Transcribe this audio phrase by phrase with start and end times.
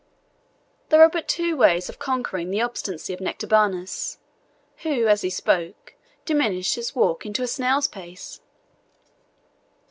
[0.89, 4.17] There were but two ways of conquering the obstinacy of Nectabanus,
[4.77, 5.93] who, as he spoke,
[6.25, 8.41] diminished his walk into a snail's pace.